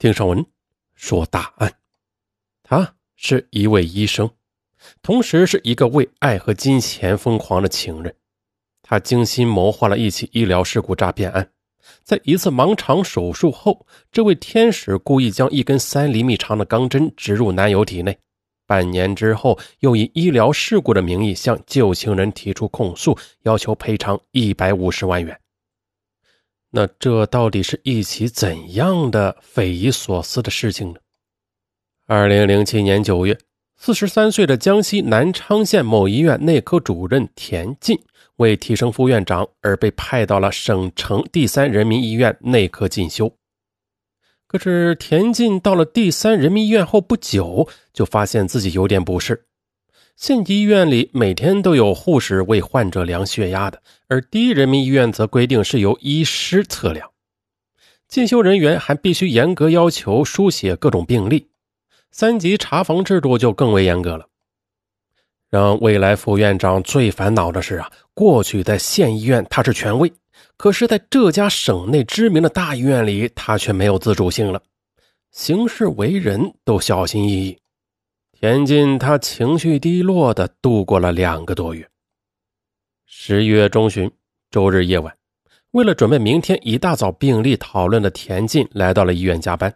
[0.00, 0.42] 丁尚文
[0.94, 1.70] 说大案。
[2.62, 4.30] 他是一位医生，
[5.02, 8.14] 同时是一个为爱和金钱疯狂的情人。
[8.80, 11.50] 他精心谋划了一起医疗事故诈骗案。
[12.02, 18.18] 在一次盲肠手术后，这位天使故意将一根三厘米长的钢针植入男友体内。
[18.66, 25.38] 半年之后，又以医疗事故的名义向旧情人提出控诉，要求赔偿一百五十万元。
[26.70, 31.00] 那这到底是一起怎样的匪夷所思的事情呢？
[32.06, 33.36] 二零零七年九月，
[33.76, 37.98] 四十三岁的江西南昌县某医院内科主任田进
[38.36, 43.32] 为提升副院长而被派到了省城第三人民医院内科进修。
[44.46, 49.46] 可是田进到了第三人民医院后不久，就发现自己有点不适。
[50.20, 57.10] 县级医院里每天都有护士为患者量血压的，而第一人民医院则规定是由医师测量。
[58.06, 61.48] 进修人员还必须严格要求书写各种病历，
[62.10, 64.26] 三级查房制度就更为严格了。
[65.48, 70.12] 让未来副院长最烦恼的是啊，过去在县医院他是权威，
[70.58, 74.62] 可是在这家省内知名的大医院里，他却没有自主性了，
[75.30, 77.56] 行事为人都小心翼翼。
[78.40, 81.86] 田进他情绪低落的度过了两个多月。
[83.04, 84.10] 十一月中旬，
[84.50, 85.14] 周日夜晚，
[85.72, 89.70] 为了准备明天一大早病例讨论的田进来到了医院加班。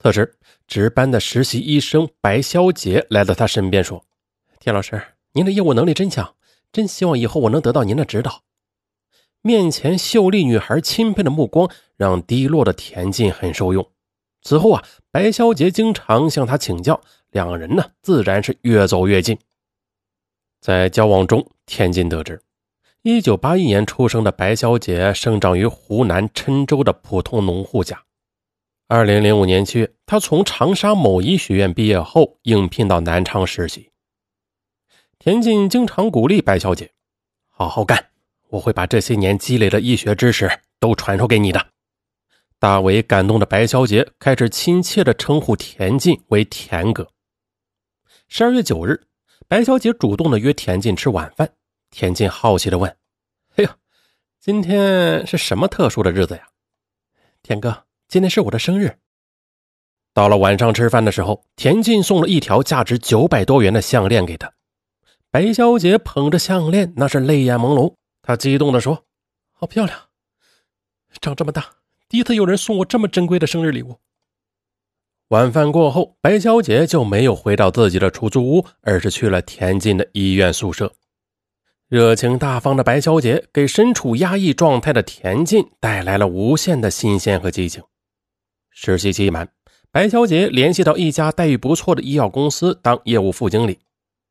[0.00, 0.36] 此时，
[0.66, 4.04] 值班的实习医生白小姐来到他身边说
[4.60, 5.02] ：“田老师，
[5.32, 6.34] 您的业务能力真强，
[6.70, 8.42] 真希望以后我能得到您的指导。”
[9.40, 13.90] 面前秀丽女孩钦佩的目光让低落的田进很受用。
[14.42, 17.00] 此后啊，白小姐经常向他请教。
[17.30, 19.38] 两人呢，自然是越走越近。
[20.62, 22.40] 在交往中，田进得知
[23.02, 28.02] ，1981年出生的白小姐生长于湖南郴州的普通农户家。
[28.88, 33.90] 2005年7月，她从长沙某医学院毕业后，应聘到南昌实习。
[35.18, 36.90] 田进经常鼓励白小姐
[37.52, 38.08] ：“好好干，
[38.48, 41.66] 我会把这些年积累的医学知识都传授给你的。”
[42.60, 47.08] 大为感动的白小姐开始亲切地称呼田进为“田哥”。
[48.26, 49.06] 十二月九日，
[49.46, 51.48] 白小姐主动的约田进吃晚饭。
[51.90, 52.90] 田进好奇的问
[53.54, 53.70] ：“哎呦，
[54.40, 56.48] 今天是什么特殊的日子呀？”
[57.42, 58.98] 田哥，今天是我的生日。
[60.12, 64.52] 到了晚上吃饭的时候，田进送了一条价值九百多元的项链给她。
[65.30, 67.94] 白小姐捧着项链，那是泪眼朦胧。
[68.20, 69.06] 她激动的说
[69.54, 70.08] ：“好漂亮！
[71.20, 71.64] 长这么大，
[72.08, 73.98] 第一次有人送我这么珍贵的生日礼物。”
[75.28, 80.90] 晚饭过后，白小姐就没有回到自己的出租屋，而是去了田进的医院宿舍。
[81.86, 87.82] 热情大方的白小姐给身处压抑状态的田进带来了无限的新鲜和激情。
[88.70, 89.48] 实习期满，
[89.90, 93.78] 白小姐联系到一家待遇不错的医药公司当业务副经理，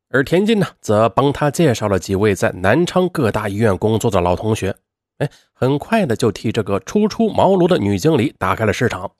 [0.08, 4.74] 而田进呢，则帮她介绍了几位在南昌各大医院工作的老同学。
[5.18, 9.12] 哎，很快的就替这个初出茅庐的女经理打开了市场。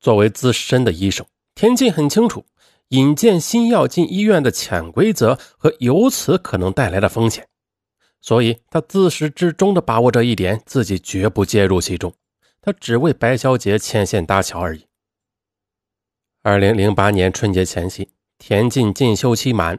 [0.00, 2.44] 作为资深的医生，田静很清楚
[2.88, 7.48] 引荐新药进医院的潜规则和由此可能带来的风险，
[8.20, 12.14] 所以他自始至终的把握这一点，自己绝不介入其中，
[12.60, 14.86] 他只为白小姐牵线搭桥而已。
[16.42, 19.78] 二零零八年春节前夕，田静进修期满，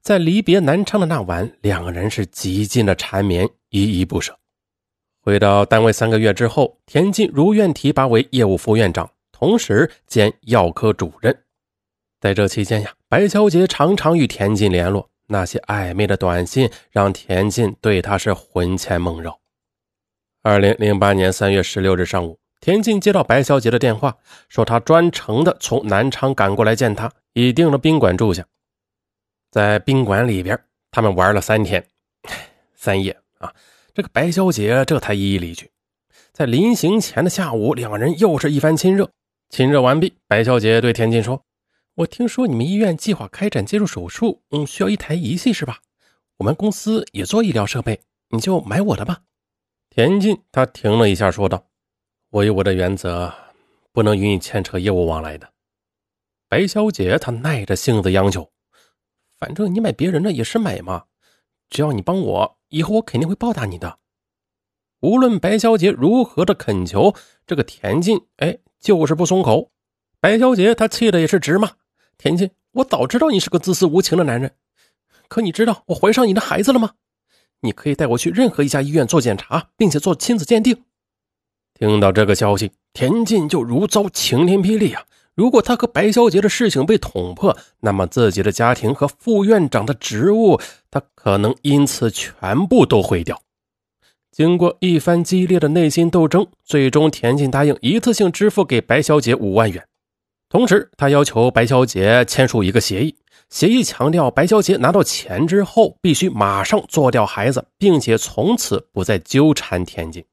[0.00, 4.38] 在离别南昌的那晚，两个人是极尽的缠绵，依依不舍。
[5.24, 9.08] 回到单位三个月之后，田进如愿提拔为业务副院长。
[9.30, 11.44] 同时兼药科主任，
[12.20, 19.40] 在这期间呀，白小姐常常与田进联络，那些暧昧的短信让田进对她是魂牵梦绕。
[20.42, 24.16] 二零零八年三月十六日上午，田进接到白小姐的电话，
[24.48, 28.44] 说她专程的从南昌赶过来见她，已订了宾馆住下。
[29.50, 30.56] 在宾馆里边，
[30.90, 31.84] 他们玩了三天
[32.74, 33.52] 三夜啊，
[33.94, 35.70] 这个白小姐这才一一离去。
[36.32, 39.10] 在临行前的下午，两人又是一番亲热。
[39.50, 41.44] 亲热完毕，白小姐对田进说
[41.96, 45.80] ：“我听说你们医院计划开展介入手术，嗯，需要一台仪器是吧？
[46.38, 48.00] 我们公司也做医疗设备，
[48.30, 49.20] 你就买我的吧。”
[49.90, 51.66] 田进他停了一下，说道
[52.30, 53.34] ：“我有我的原则，
[53.92, 55.52] 不能与你牵扯业务往来的。”
[56.48, 58.50] 白小姐她耐着性子央求
[59.38, 61.04] ：“反正你买别人的也是买嘛，
[61.72, 63.98] 只要你帮我，以后我肯定会报答你的。”
[65.00, 67.14] 无论白小姐如何的恳求，
[67.46, 68.58] 这个田进哎。
[68.82, 69.70] 就是不松口，
[70.18, 71.70] 白小姐她气的也是直骂
[72.18, 74.56] ：“田进，我早知道你是个自私无情的男人，
[75.28, 76.94] 可你知道我怀上你的孩子了吗？
[77.60, 80.82] 你可以带我去任何一家医院做检查，并且做亲子鉴定。”
[81.78, 85.04] 听到这个消息，田进就如遭晴天霹雳啊！
[85.42, 93.42] 如果他和白小姐的事情被捅破，那么自己的家庭和副院长的职务，他可能因此全部都毁掉。
[94.30, 99.84] 经过一番激烈的内心斗争，最终田静答应一次性支付给白小姐五万元，
[100.48, 103.16] 同时他要求白小姐签署一个协议。
[103.50, 110.24] 协议强调，白小姐拿到钱之后，必须马上做掉孩子，并且从此不再纠缠田静。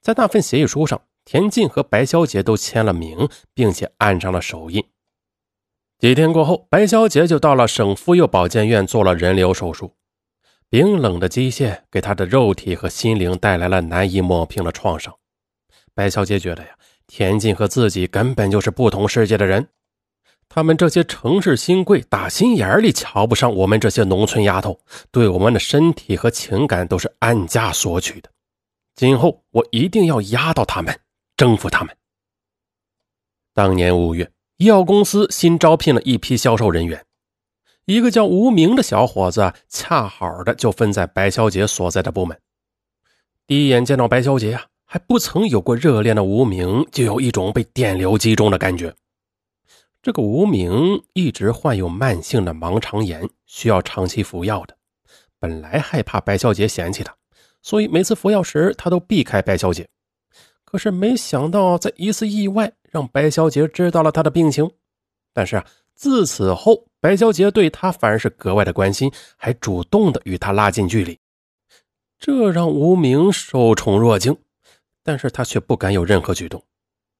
[0.00, 4.82] 在那份协议书上，田进和白小姐都签了名，并且按上了手印。
[5.98, 9.92] 几天过后，白小姐就到了省妇幼保健院做了人流手术。
[10.70, 15.12] 冰冷的机械给她的肉体和心灵带来了难以抹平的创伤。
[15.94, 16.70] 白小姐觉得呀，
[17.08, 19.68] 田进和自己根本就是不同世界的人。
[20.48, 24.78] 他们这些城市新贵打心眼里瞧不上我们这些农村丫头，
[25.10, 28.30] 对我们的身体和情感都是按价索取的。
[28.94, 31.00] 今后我一定要压倒他们，
[31.36, 31.96] 征服他们。
[33.52, 37.04] 当年五月，医药公司新招聘了一批销售人员，
[37.84, 42.38] 一个叫吴明的小伙子恰好的就分在白小姐所在的部门。
[43.46, 48.94] 第一眼见到白小姐呀，还不曾有过热恋的吴明就有一种被电流击中的感觉。
[50.02, 54.76] 这个无名一直患有慢性的盲肠炎，需要长期服药的。
[55.38, 57.14] 本来害怕白小姐嫌弃他，
[57.62, 59.88] 所以每次服药时他都避开白小姐。
[60.66, 64.70] 可是没想到，在一次意外让白小姐知道了他的病情。
[65.32, 71.18] 但是啊，自此后，白小姐对他反而是格外的关心，还主动的与他拉近距离，
[72.18, 74.36] 这让无名受宠若惊。
[75.04, 76.60] 但是他却不敢有任何举动。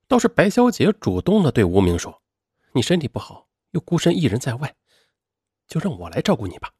[0.08, 2.20] 倒是白小姐主动的对无名说。
[2.72, 4.74] 你身体不好，又孤身一人在外，
[5.68, 6.72] 就让我来照顾你吧。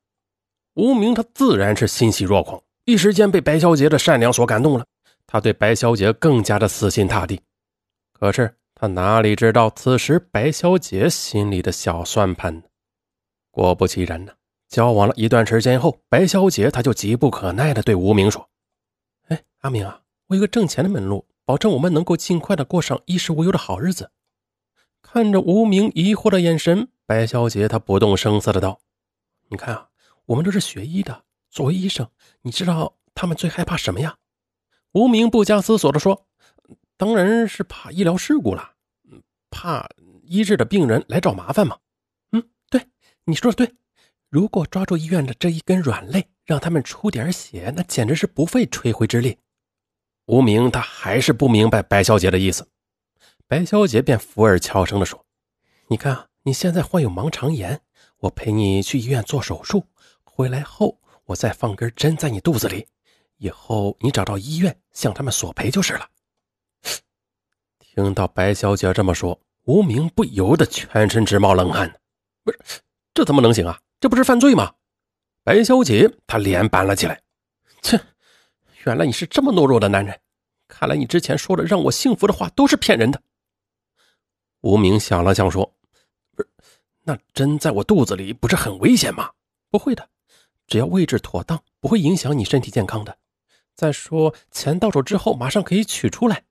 [0.75, 4.85] 无名他自然是欣喜若狂，一时间被白小姐的善良所感动了。
[5.27, 7.41] 他对白小姐更加的死心塌地。
[8.13, 12.63] 可是他哪里知道，此时白小姐心里的小算盘呢？
[13.51, 14.33] 果不其然呢，
[14.69, 18.49] 交往了一段时间后，白小姐她就急不可耐的对无名说
[19.29, 24.11] ：“哎，阿明啊，我有个挣钱的门路，保证我们能够尽快的过上衣食无忧的好日子。”
[25.01, 28.81] 看着无名疑惑的眼神，白小姐她不动声色的道
[29.49, 29.89] ：“你看啊，
[30.27, 32.07] 我们都是学医的，作为医生，
[32.43, 34.17] 你知道他们最害怕什么呀？”
[34.97, 36.27] 无名不加思索的说
[36.97, 38.73] ：“当然是怕医疗事故了，
[39.51, 39.87] 怕
[40.23, 41.77] 医治的病人来找麻烦嘛。
[42.33, 42.81] ”“嗯，对，
[43.25, 43.75] 你说的对。
[44.31, 49.37] 如果抓住医院的这一根软肋，让他们出点血，那简直是不费吹灰之力。”
[50.29, 52.67] 无名他还是不明白白小姐的意思。
[53.47, 55.27] 白小姐便附耳悄声地说
[55.89, 57.83] ：“你看，你现在患有盲肠炎，
[58.21, 59.89] 我陪你去医院做手术，
[60.25, 62.87] 回来后我再放根针在你肚子里，
[63.39, 66.09] 以后你找到医院向他们索赔就是了。”
[67.79, 72.01] 听到白小姐这么说，无名不由得全身直冒冷汗。
[72.45, 72.59] 不是，
[73.15, 73.81] 这怎么能行啊？
[73.99, 74.75] 这不是犯罪吗？
[75.43, 77.21] 白小姐她脸板了起来。
[77.81, 77.99] 切，
[78.85, 80.21] 原来你是这么懦弱的男人，
[80.69, 83.23] 看来你之前说的让我幸福的话都是骗人的。
[84.61, 85.75] 无名想了想，说
[86.37, 86.49] ：“不是，
[87.05, 89.31] 那针在我肚子里不是很危险吗？
[89.71, 90.09] 不会的，
[90.67, 93.17] 只要位置妥当，不会影响你身体健康的。
[93.77, 96.43] 再说，钱到手之后马上可以取出来。”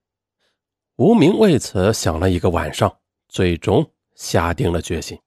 [0.98, 5.20] 无名为此想了一个晚上，最终下定了决心。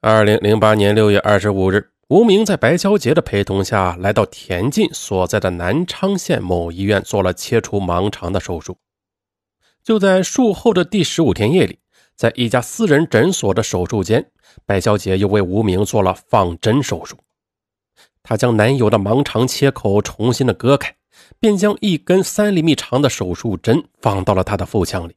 [0.00, 8.76] 二零零八年六月二十五日，无名在白小杰的陪同下来到田进所在的南昌县某医院，做了切除盲肠的手术。
[9.82, 11.80] 就在术后的第十五天夜里，
[12.14, 14.30] 在一家私人诊所的手术间，
[14.64, 17.16] 白小姐又为无名做了放针手术。
[18.22, 20.94] 她将男友的盲肠切口重新的割开，
[21.40, 25.16] 便将一根三厘米长的手术针放到了他的腹腔里。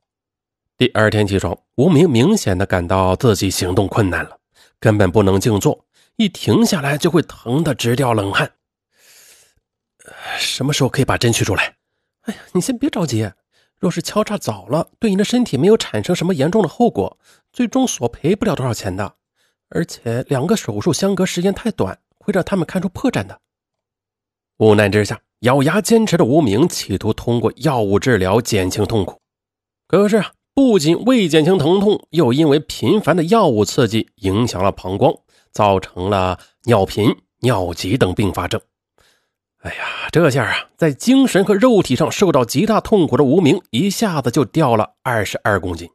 [0.78, 4.38] 第二天起床，无名明显的感到自己行动困难了，
[4.80, 5.86] 根本不能静坐，
[6.18, 8.52] 一停下来就会疼得直掉冷汗。
[10.38, 11.76] 什么时候可以把针取出来？
[12.24, 13.32] 哎呀，你先别着急。
[13.80, 17.18] 若是敲诈早了，对你的身体没有产生什么严重的后果，
[17.54, 19.16] 最终索赔不了多少钱的。
[19.70, 23.40] 而且两个手术相隔时间太短，会让他们看出破绽的。
[24.58, 29.20] 无奈之下，咬牙坚持的无名企图通过药物治疗减轻痛苦。
[29.88, 30.24] 可是，
[30.56, 35.14] 不仅未减轻疼痛，又因为频繁的药物刺激影响了膀胱，
[35.52, 38.60] 造成了尿频、尿急等并发症。
[39.60, 45.90] 哎呀，这下啊，在精神和肉体上受到极大痛苦的无名，一下子就掉了二十二公斤。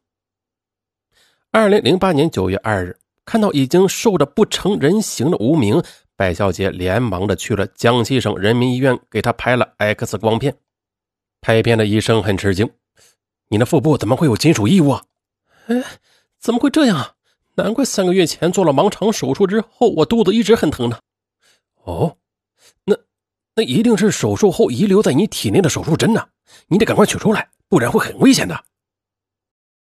[1.51, 5.83] 二零零八年九月二日，看到已经瘦得不成人形的无名，
[6.21, 10.55] 白小姐连忙的去了江西省人民医院，给他拍了 X 光片。
[11.41, 12.69] 拍片的医生很吃惊
[13.49, 15.03] ：“你的腹部怎么会有金属异物啊
[15.65, 15.83] ？”“哎，
[16.39, 17.13] 怎么会这样啊？
[17.55, 20.99] 难怪三个月前做了盲肠手术之后，我肚子一直很疼呢。
[21.85, 22.17] ”“哦，
[22.85, 22.95] 那
[23.55, 26.23] 那一定是手术后遗留在你体内的手术针呢，
[26.67, 28.63] 你得赶快取出来，不然会很危险的。”